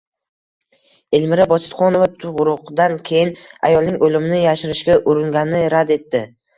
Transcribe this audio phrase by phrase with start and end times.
[1.17, 3.37] Elmira Bositxonova tug‘uruqdan keyin
[3.71, 6.29] ayolning o‘limini yashirishga uringanini rad etdi